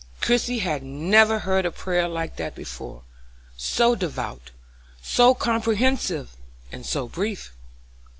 Christie 0.19 0.57
had 0.65 0.81
never 0.81 1.37
heard 1.37 1.63
a 1.63 1.69
prayer 1.69 2.07
like 2.07 2.37
that 2.37 2.55
before; 2.55 3.03
so 3.55 3.93
devout, 3.93 4.49
so 4.99 5.35
comprehensive, 5.35 6.35
and 6.71 6.87
so 6.87 7.07
brief. 7.07 7.53